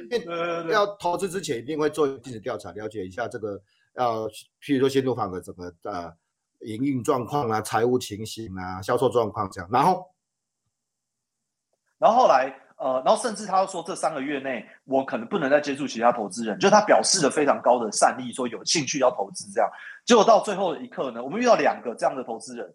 [0.69, 3.63] 要投资之前一定会做尽职调查，了解一下这个
[3.95, 4.27] 要，
[4.61, 6.13] 譬如说新作坊的整个呃
[6.61, 10.11] 营运状况啊、财务情形啊、销售状况这样，然后，
[11.99, 12.57] 然后后来。
[12.81, 19.71] 呃，然后甚至他说，这三个月内我可能不能再接触其他投资人，就他表示了非常高的善意，说有兴趣要投资这样。
[20.07, 22.67] 结果到最后一刻呢，我们遇到两个这样的投资人，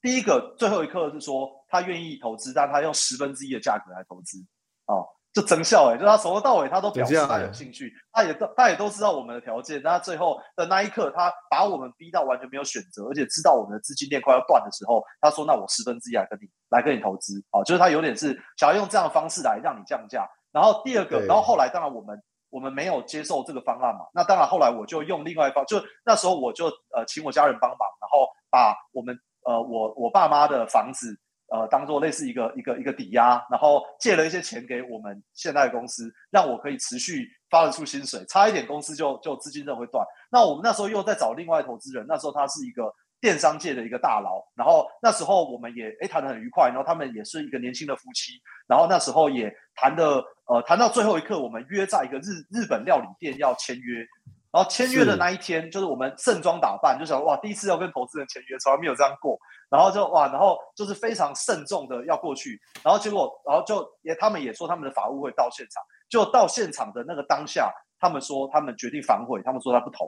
[0.00, 4.38] 第一个最后一刻是说他愿意投资，但他用十分之一的价格来投资，
[4.86, 5.04] 哦。
[5.32, 20.26] 就增效哎，就他从头到尾他都表示他有兴趣，他也都他也都知道我们的条件，但他最后的那一刻，他把我们逼到完全没有选择，而且知道我们的资金链快要断的时候，他说：“那我十分之一来跟你来跟你投资。”啊，就是他有点是想要用这样的方式来让你降价。
[20.50, 31.20] 然后第二个，然后后来当然我们我们没有接受这个方案嘛，那当然后来我就用另外一方，就那时候我就呃请我家人帮忙，然后把我们呃我我爸妈的房子。
[31.50, 38.24] 呃，当做类似一个一个一个抵押，然后借了一些钱给我们现在的公司，让我可以持续发得出薪水。
[38.28, 40.04] 差一点公司就就资金链会断。
[40.30, 48.32] 那我们那时候又在找另外投资人，那时候他是一个电商界的一个大佬，然后那时候我们也诶谈得很愉快，然后他们也是一个年轻的夫妻，
[48.66, 54.06] 然后那时候也谈的呃谈到最后一刻，我们约在一个日日本料理店要签约。
[54.50, 59.38] 然后签约的那一天，就是我们盛装打扮，就想哇，第一次要跟投资人签约，从来没有这样过。
[59.70, 62.58] 然后就哇，然后就是非常慎重的要过去。
[62.82, 65.82] 然后结果，然后就也他们也说他们的法务会到现场。
[66.08, 70.06] 就到现场的那个当下，他们说他们决定反悔，他们说他不投。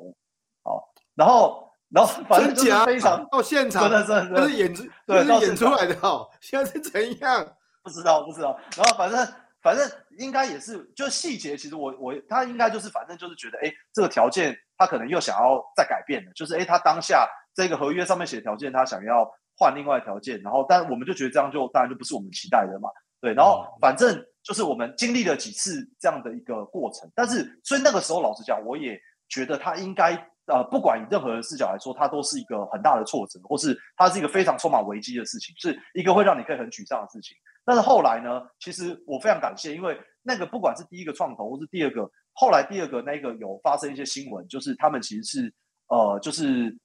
[0.63, 6.27] 好，然后然后反正就是非常到现场，真的真的，是演出，对，是演出来的哦。
[6.41, 7.47] 现在是怎样？
[7.83, 8.59] 不知道，不知道。
[8.79, 9.29] 然后反正
[9.61, 9.87] 反正
[10.21, 20.41] 应该也是，就细节，其实我我他应该就是反正就是觉得，哎，这个条件他可能又想要再改变的，就是哎，他当下这个合约上面写的条件，他想要换另外条件。
[20.43, 22.89] 然后，但我们就觉得这样就当然就不是我们期待的嘛。
[23.21, 30.27] 对，然后反正就是我们经历了几次这样的一个过程，但是所以那个时候老实讲，我也觉得他应该。
[30.47, 37.37] 呃，不管以任何的视角来说，它都是一个很大的挫折，或是它是一个非常充满危机的事情，是一个会让你可以很沮丧的事情。
[37.65, 45.55] 但是后来呢，其实我非常感谢，因为那个不管是第一个创投，或是第二个，后来第二个那个有发生一些新闻，就是他们其实是
[45.89, 46.77] 呃，就是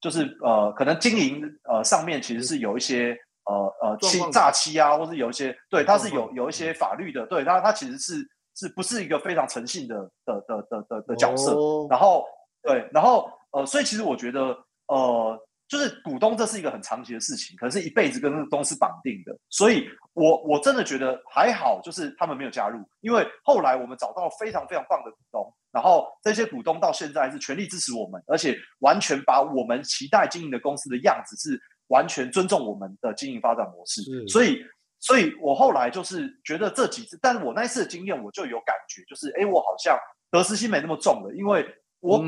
[0.00, 8.14] 就是呃，可能经营呃上面其实是有一些呃呃欺诈欺啊，或是有一些对，它是有有一些法律的，对它它其实是
[8.54, 12.24] 是不是一个非常诚信的的的的的的角色，哦、然后。
[12.64, 15.36] 对，然后呃，所以其实我觉得，呃，
[15.72, 19.34] 就是股东这是一个很长期的事情，可能是一辈子跟那个公司绑定的。
[19.48, 34.02] 所以我我真的觉得还好，就是他们没有加入，因为后来我们找到非常非常棒的股东，然后这些股东到现在是全力支持我们，而且完全把我们期待经营的公司的样子是完全尊重我们的经营发展模式。
[34.28, 34.62] 所以，
[35.00, 39.98] 所以我后来就是觉得这几次，但是我那一次的经验，我就有感觉，就是哎，我好像
[40.30, 41.66] 得失心没那么重了，因为。
[42.04, 42.20] 我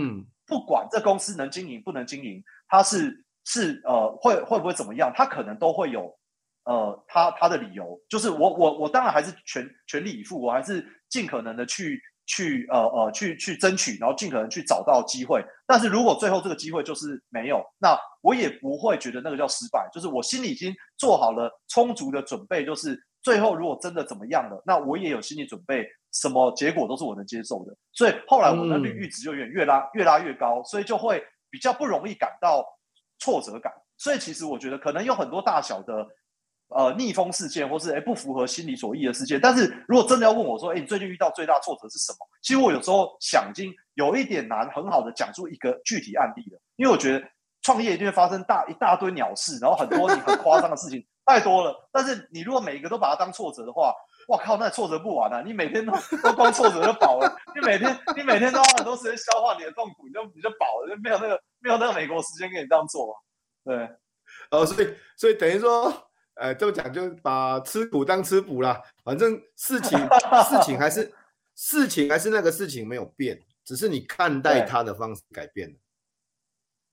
[0.46, 6.14] 不管这公司能经营不能经营，它是是呃会会不会怎么样，他可能都会有
[6.64, 7.98] 呃他他的理由。
[8.08, 15.44] 就是我我我当然还是全全力以赴，我还是尽可能的去去呃呃去去争取，然后尽可能去找到机会。
[15.66, 19.88] 但是如果最后这个机会就是没有，那我也不会觉得那个叫失败。
[19.92, 25.86] 就是我心里已经做好了充足的准备，就是最后如果真的怎么样了，那我也有心理准备。
[26.14, 32.64] 什么结果都是我能接受的，所以后来我的閭值就越越拉越拉越高，所以就会比较不容易感到
[33.24, 33.72] 挫折感。
[33.96, 36.06] 所以其实我觉得可能有很多大小的
[36.68, 39.40] 呃逆风事件，或是诶不符合心理所意的事件。
[39.40, 42.18] 但是如果真的要问我说，诶你最近遇到最大挫折是什么？
[42.42, 46.60] 其实我有时候想已经有一点难，很好的讲出一个具体案例了。
[46.76, 47.24] 因为我觉得
[47.62, 51.88] 创业一定会发生大一大堆鸟事，然后很多你很夸张的事情 太多了。
[51.90, 53.94] 但是你如果每一个都把它当挫折的话，
[54.26, 55.42] 我靠，那挫折不完啊！
[55.44, 63.16] 你每天都 都光挫折就饱了，你每天你每天都花很多时间消化你的痛苦，你就你就饱了，就没有那个没有那个美国时间给你这样做。
[63.64, 63.88] 对，
[64.50, 65.90] 哦，所以所以等于说，
[66.34, 68.78] 呃，这么讲就把吃苦当吃补啦。
[69.02, 69.98] 反正事情
[70.44, 71.10] 事情还是
[71.54, 75.74] 事情还是那个事情没有变，只是你看待它的方式改变了。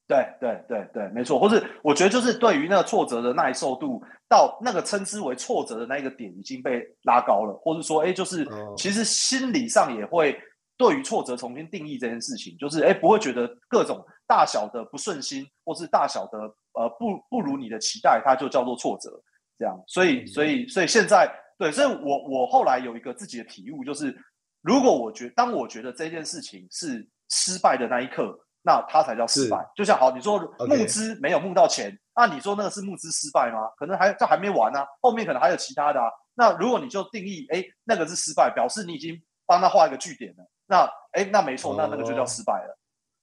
[0.08, 8.46] 对对对对，没错，或是我觉得就是对于那个挫折的耐受度，到那个称之为挫折的那个点已经被拉高了，或者说，哎，就是
[8.78, 10.38] 其实心理上也会
[10.82, 16.40] 对于挫折重新定义这件事情，就是哎，不会觉得各种大小的不顺心，或是大小的
[16.74, 19.12] 呃不不如你的期待，它就叫做挫折，
[19.60, 19.80] 这样。
[19.88, 24.18] 所以所以所以现在对，所以我我后来有一个自己的体悟，就是
[24.62, 28.38] 如果我觉得当我觉得这件事情是失败的那一刻。
[28.64, 30.38] 那它才叫失败，就像好，你说
[30.70, 33.58] 募资没有募到钱，那.你说那个是募资失败吗？
[33.76, 36.06] 可能还这还没完呢、啊，后面可能还有其他的啊。
[36.36, 40.48] 那如果你就定义，哎，那个是失败，表示你已经帮他画一个句点了。
[40.68, 42.78] 那，哎，那没错，那那个就叫失败了。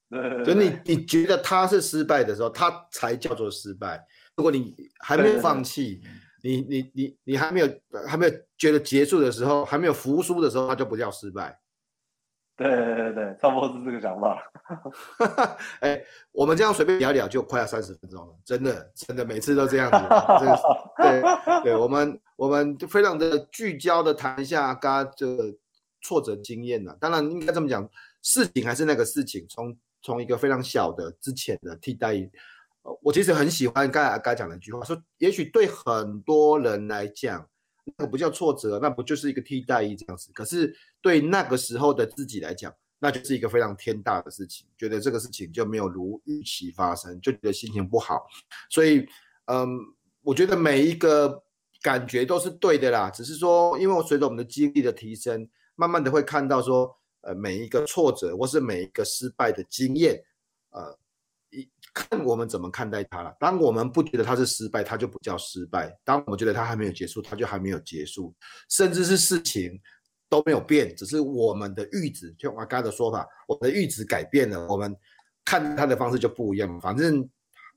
[0.09, 4.03] 对，所以你你觉得他是失败的时候，他才叫做失败。
[4.35, 6.01] 如果你还没有放弃，
[6.43, 7.67] 你你你你还没有
[8.07, 11.59] 还没有觉得结束的时候，还没有服输的时候，他就不叫失败。
[12.55, 14.37] 对对对对，差不多是这个想法。
[15.79, 19.97] 哎，我们这样随便聊聊就快要三十分钟了，真的真的每次都这样子。
[20.97, 21.21] 对
[21.63, 25.43] 对，我们我们就非常的聚焦的谈一下刚刚这个
[26.01, 26.97] 挫折经验了。
[26.99, 27.89] 当然应该这么讲，
[28.21, 32.15] 事情还是那个事情，从从一个非常小的之前的替代。
[33.01, 37.47] 我其实很喜欢刚才刚才讲的一句话，说也许对很多人来讲。
[37.97, 40.31] 那个不叫挫折，那不就是一个替代役这样子？
[40.31, 48.27] 可是对那个时候的自己来讲，那就是一个非常天大的事情，觉得这个事情就没有如预期发生，就觉得心情不好。
[48.69, 49.07] 所以，
[49.45, 49.67] 嗯，
[50.21, 51.41] 我觉得每一个
[51.81, 60.21] 感觉都是对的啦，只是说，因为我随着我们的经历的提升，慢慢的会看到说，呃，每一个挫折或是每一个失败的经验，
[60.71, 60.99] 呃。
[61.51, 63.35] 一看我们怎么看待它了。
[63.39, 68.31] 当我们不觉得它是失败，它就不叫失败；当我们觉得它还没有结束，它就还没有结束。
[68.69, 69.81] 甚至是事情
[70.29, 74.95] 都没有变，只是我们的阈值，就我刚才的说法，我们的阈值改变了，我们
[75.43, 76.79] 看它的方式就不一样。
[76.79, 77.27] 反正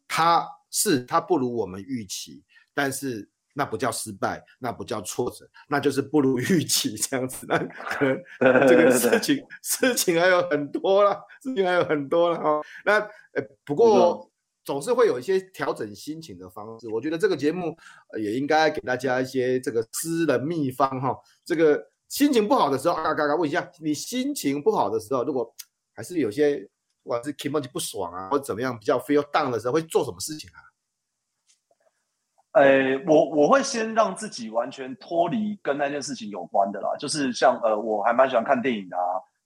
[0.06, 7.46] 它是它不如我们预期，但是那不叫失败，那不叫挫折，那就是不如预期这样子。
[7.48, 12.62] 那可能这个事情事情还有很多了，事情还有很多了哦。
[12.84, 13.08] 那。
[13.34, 14.30] 呃，不过
[14.62, 16.86] 总是会有一些调整心情的方式。
[16.90, 17.74] 我觉得这个节目
[18.18, 21.16] 也应该给大家一些这个私人秘方哈。
[21.42, 25.50] 这个心情不好的时候，嘎嘎嘎，问一下，你心情不好的时候，如果
[25.94, 26.58] 还是有些
[27.02, 30.60] 不管是 emoji 不爽啊，或者怎么样比较 feel down 的时候，会做什么事情啊？
[32.52, 39.02] 诶，我我会先让自己完全脱离跟那件事情有关的啦，就是像呃，我还蛮喜欢看电影的啊，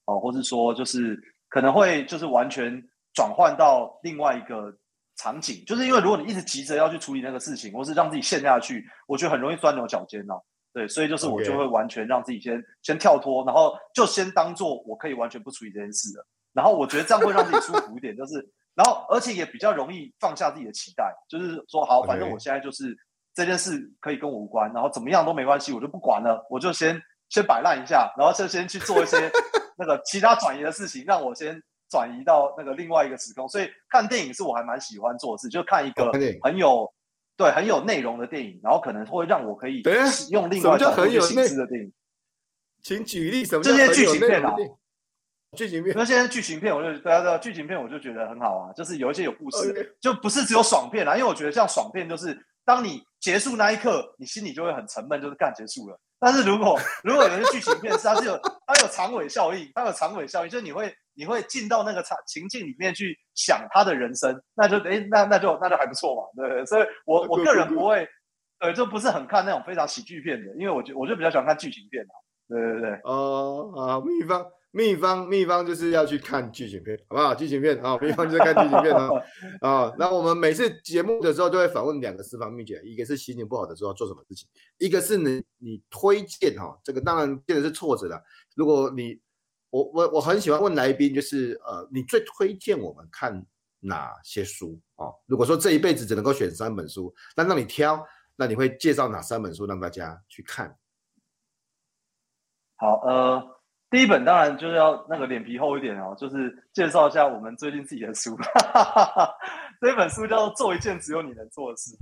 [0.07, 1.17] 哦，或是说就是
[1.49, 2.83] 可能会就是完全
[3.15, 4.77] 转换到另外一个
[5.17, 10.43] 场景，就是因为如果你一直急着要去处理那个事情，或是让自己陷下去，我觉得很容易钻牛角尖哦。
[10.73, 18.51] 对，所以就是我就会完全让自己先.先跳脱，然后就先当做我可以完全不处理这件事了，然后我觉得这样会让自己舒服一点，就是。
[18.77, 22.95] 然后，而且也比较容易放下自己的期待，就是说，好，反正我现在就是
[23.35, 29.33] 这件事可以跟我无关，然后怎么样都没关系，我就不管了，我就先先摆烂一下，然后就先去做一些
[29.79, 31.59] 那个其他转移的事情，让我先
[31.89, 33.49] 转移到那个另外一个时空。
[33.49, 36.13] 所以看电影是我还蛮喜欢做的事，就看一个
[36.43, 36.93] 很有
[37.35, 39.83] 对很有内容的电影，然后可能会让我可以
[40.31, 41.91] 用另外一种形式的电影。
[42.83, 43.63] 请举例什么？
[43.63, 44.55] 这些剧情片啊。
[45.57, 49.91] 剧情片，那现在剧情片，我就大家知道剧情片，我就觉得很好啊，就是有一些有故事，Okay.
[50.01, 51.17] 就不是只有爽片啊。
[51.17, 55.99] 因为我觉得像爽片，就是当你结束那一刻，你心里就会很沉闷，就是干结束了。
[56.19, 66.65] 但是如果如果有些剧情片是它是有它有长尾效应，它有长尾效应，就是你会你会进到那个场情境里面去想他的人生，那就诶那那就那就还不错嘛，对不对？
[66.65, 68.09] 所以我我个人不会，
[68.61, 72.15] 呃，就不是很看那种非常喜剧片的，因为我就我就比较喜欢看剧情片啊。
[72.49, 74.43] 对对对，哦啊，秘方。
[74.73, 77.35] 秘方秘方就是要去看剧情片，好不好？
[77.35, 79.09] 剧情片啊，秘方就是看剧情片啊。
[79.63, 88.23] 啊，那我们每次节目的时候都会访问两个私房秘诀，一个是心情不好的时候要做什么事情，一个是你你推荐哈，这个当然变的是挫折了。
[88.55, 89.19] 如果你
[89.71, 93.47] 我我我很喜欢问来宾，就是呃，你最推荐我们看
[93.81, 95.09] 哪些书啊？
[95.25, 100.77] 如果说这一辈子只能够选三本书，那让你挑，那你会介绍哪三本书让大家去看？
[102.77, 103.56] 好，呃。
[103.89, 108.37] 第一本当然就是要那个脸皮厚一点哦，就是介绍一下我们最近自己的书。
[109.81, 111.93] 这本书叫做《做一件只有你能做的事》。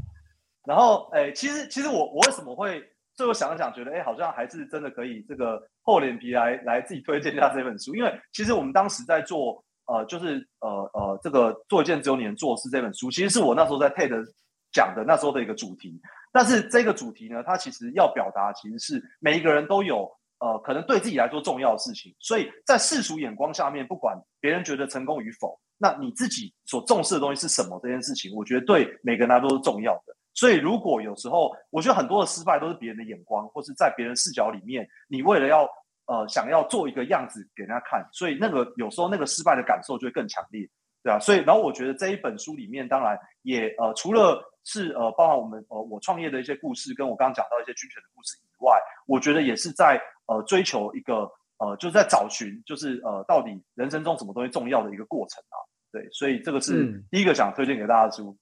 [0.66, 2.82] 然后，哎，其实其实我我为什么会
[3.14, 7.94] 最后想了想，觉得哎，好像还是真的可以这个厚脸皮来来自己推荐一下这本书。
[7.94, 14.24] 因为其实我们当时在做呃，就是呃呃这个《做一件只有你能做的事》这本书，其实是我那时候在 TED
[14.72, 16.00] 讲的那时候的一个主题。
[16.32, 20.10] 但是这个主题呢，它其实要表达其实是每一个人都有。
[20.44, 27.80] 呃，可能对自己来说重要的事情，所以在世俗眼光下面，不管别人觉得成功与否，那你自己所重视的东西是什么？
[27.82, 30.14] 这件事情，我觉得对每个人来说都是重要的。
[30.34, 35.66] 所以，如果有时候，我觉得很多的失败都是别人的眼光，或是在别人视角里面，你为了要
[36.04, 40.68] 呃想要做一个样子给人家看，所以那个有时候那个失败的感受就会更强烈，
[41.02, 41.18] 对啊。
[41.18, 49.98] 所以，然后我觉得这一本书里面，当然也呃除了是呃包含我们呃我创业的一些故事，跟我刚刚讲到一些军犬的故事以外，我觉得也是在。
[50.26, 55.56] 呃，追求一个呃，就是在找寻，就是呃，到底人生中什么东西重要的一个过程啊？
[55.92, 58.30] 对，所以这个是第一个想推荐给大家的书。
[58.30, 58.38] 嗯，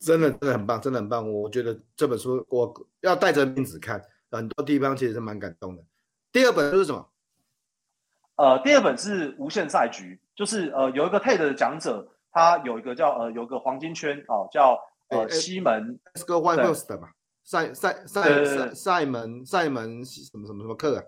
[0.00, 1.32] 真的真的很棒，真的很棒。
[1.32, 5.82] 我觉得这本书我要带着面子看，很多地方其实是蛮感动的。
[6.32, 7.08] 第二本是什么？
[8.36, 17.08] 呃，第二本是《无限赛局》，就是呃，有一个 TED 的讲者，他有一个叫呃，有一个黄金圈哦，叫呃西门 Whitehurst 的嘛。
[17.44, 21.02] 赛赛赛赛赛门赛门什么什么什么课啊？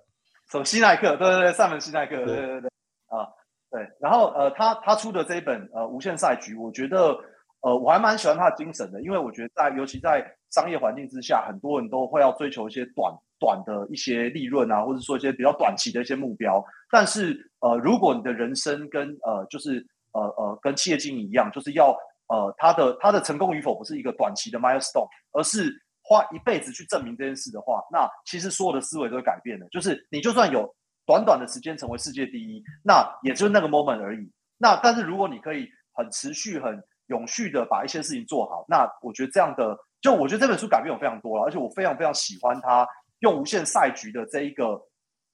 [0.51, 1.17] 什么西奈克？
[1.17, 2.71] 对对对，赛门西奈克，对对对对
[3.09, 3.29] 啊，
[3.71, 3.87] 对。
[4.01, 7.17] 然后呃，他他出的这一本呃《无限赛局》，我觉得
[7.61, 16.65] 呃我还蛮喜欢他的精神的，因为我觉得在尤其在商业环境之下，很多人都会要追求一些短短的一些利润啊，或者说一些比较短期的一些目标。
[16.91, 21.95] 但是呃，如果你的人生跟呃就是呃呃跟企业经营一样，就是要
[22.29, 25.71] 呃他的他的成功与否不是一个短期的 milestone，而是
[26.09, 29.69] 花一辈子去证明这件事的话，那其实所有的思维都会改变的。
[29.69, 34.33] 就是你就算有短短的时间成为世界第一，那也就是那个 moment 而已。
[34.57, 42.89] 那但是如果你可以很持续、很永续的把一些事情做好，那我觉得这样的，就我觉得这本书改变我非常多了，而且我非常非常喜欢他
[43.19, 44.81] 用无限赛局的这一个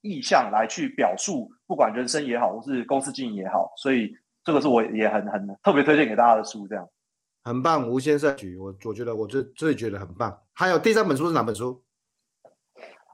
[0.00, 4.12] 意象来去表述，不管人生也好，或是公司经营也好，所以
[4.42, 6.88] 这个是我也很很特别推荐给大家的书，这样。
[7.44, 10.34] 很棒，无限赛局，我我觉得我最最觉得很棒。
[10.54, 11.84] 还有第三本书是哪本书？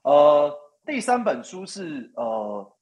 [0.04, 0.56] 呃，
[0.86, 2.72] 第三本书是呃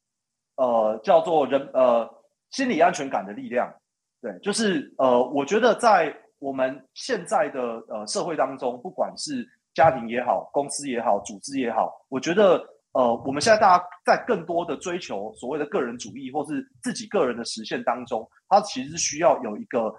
[0.57, 2.07] 呃叫做人呃
[2.51, 3.73] 心理安全感的力量。
[4.21, 9.43] 对，就是呃，我觉得在我们现在的呃社会当中，不管是
[9.73, 19.91] 家庭也好，公司也好，组织也好，我觉得呃我们现在大家在更多的追求所谓的个人主义或是自己个人的实现当中，它其实是需要有一个。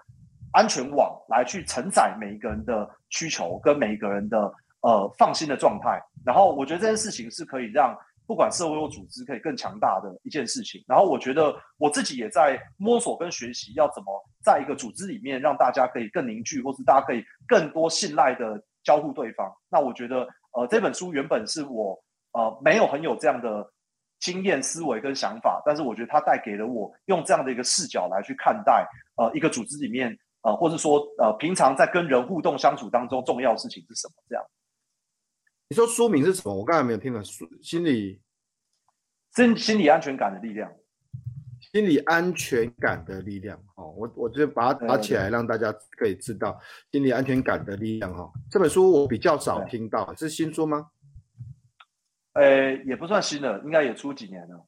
[0.53, 6.01] 安全网来去承载每一个人的需求跟每一个人的呃放心的状态。
[6.25, 7.97] 然后我觉得这件事情是可以让
[8.27, 10.85] 不管社会或组织可以更强大的一件事情。
[10.87, 14.07] 然后我觉得我自己也在摸索跟学习要怎么
[14.43, 19.51] 在一个组织里面让大家可以更凝聚，或是大家可以更多信赖的交互对方。
[19.69, 21.99] 那我觉得呃这本书原本是我
[22.33, 23.71] 呃没有很有这样的。
[24.23, 28.87] 经验、思维跟想法，但是我觉得它带给了我用这样的一个视角来去看待，
[29.17, 34.15] 呃，一个组织里面，呃，或者说，呃，平常在跟人互动相处当中，重要的事情是什么？
[34.29, 34.45] 这样。
[35.69, 36.55] 你说书名是什么？
[36.55, 37.23] 我刚才没有听到。
[37.23, 38.21] 书心理，
[39.35, 40.73] 心心理安全感的力量。
[41.73, 43.57] 心理安全感的力量。
[43.77, 46.59] 哦，我我就把它打起来，让大家可以知道
[46.91, 48.13] 心理安全感的力量。
[48.13, 50.91] 哈，这本书我比较少听到，是新书吗？
[52.33, 54.67] 呃，也不算新的，应该也出几年了。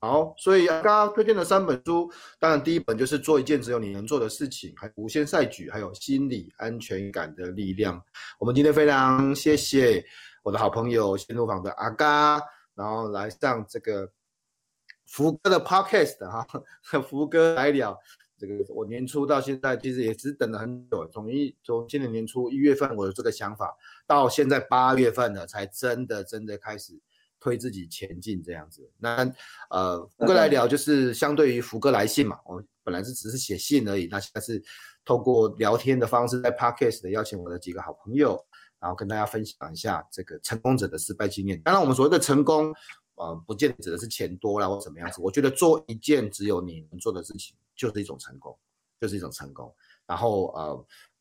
[0.00, 8.00] 好，所以刚刚推荐的三本书，当然第一本就是做一件只有你能做的事情，还无限赛局，还有心理安全感的力量。
[8.38, 10.04] 我们今天非常谢谢
[10.44, 12.40] 我的好朋友鲜乳坊的阿嘎，
[12.76, 14.08] 然后来上这个
[15.04, 16.46] 福哥的 podcast 哈，
[17.02, 17.98] 福哥来了。
[18.38, 23.76] 这个我年初到现在其实也只等了很久，从一从今年年初一月份我有这个想法，
[24.06, 26.92] 到现在八月份了才真的真的开始
[27.40, 28.90] 推自己前进这样子。
[28.98, 29.30] 那
[29.70, 34.62] 呃福哥来聊就是相对于福哥来信嘛，我本来是只是写信而已，那现在是
[35.04, 38.38] 透过聊天的方式在 Podcast 的邀请我的几个好朋友，
[38.78, 41.60] 然后跟大家分享一下这个成功者的失败经验。
[41.62, 42.74] 当然我们所谓的成功。
[43.20, 45.20] 呃，不见得指的是钱多啦或怎么样子。
[45.20, 48.56] 我觉得做一件只有你能做的事情，就是一种成功，
[49.00, 49.74] 就是一种成功。
[50.06, 51.17] 然后呃呃，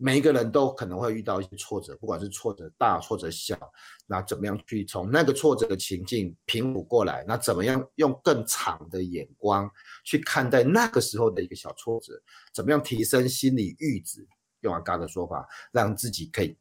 [0.00, 3.58] 每一个人都可能会遇到一些挫折，不管是挫折大、挫折小，
[4.06, 7.24] 那怎么样去从那个挫折的情境平复过来？
[7.26, 9.68] 那怎么样用更长的眼光
[10.04, 12.12] 去看待那个时候的一个小挫折？
[12.54, 14.26] 怎么样提升心理阈值？
[14.60, 16.56] 用阿嘎的说法，让自己可以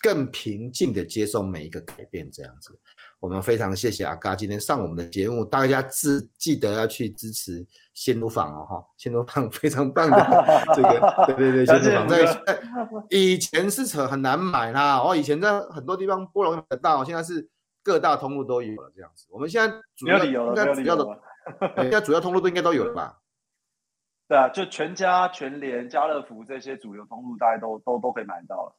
[0.00, 2.78] 更平静的接受每一个改变，这样子。
[3.22, 7.64] 我们非常谢谢阿嘎今天上我们的节目，大家记记得要去支持
[7.94, 10.18] 鲜乳坊哦哈，鲜乳坊 非常棒的
[10.74, 12.60] 这个，对对对， 鲜乳坊在
[13.10, 17.48] 以前是扯很难买啦，哦，以前在很多地方不容易买得到，现在是
[17.84, 19.28] 各大通路都有了这样子。
[19.30, 21.06] 我们现在主要应该主要的，
[21.76, 23.20] 现在主要通路都应该都有了吧？
[24.26, 28.76] 对啊，就全家、全联、家乐福这些主流通路，大家都都都可以买到了。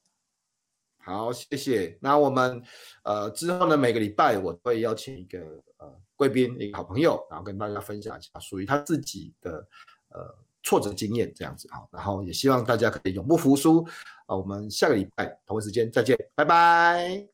[1.06, 1.98] 好，谢谢。
[2.02, 2.64] 那我们
[3.04, 5.40] 呃之后呢，每个礼拜我会邀请一个
[5.78, 9.68] 呃贵宾，一个好朋友，然后跟大家分享一下属于他自己的
[10.10, 10.34] 呃
[10.64, 11.86] 挫折经验，这样子哈。
[11.92, 13.92] 然后也希望大家可以永不服输啊、
[14.28, 14.38] 呃。
[14.38, 17.28] 我们下个礼拜同一时间再见，拜拜，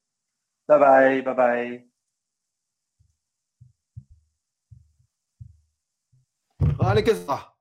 [0.66, 1.86] 拜拜，拜拜。
[6.80, 7.54] 啊，你干啥？